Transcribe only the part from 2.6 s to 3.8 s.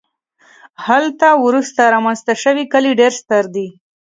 کلي ډېر ستر دي